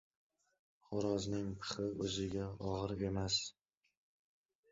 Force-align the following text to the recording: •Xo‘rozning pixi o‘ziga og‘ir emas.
•Xo‘rozning 0.85 1.51
pixi 1.65 1.85
o‘ziga 2.05 2.47
og‘ir 2.71 2.95
emas. 3.11 3.37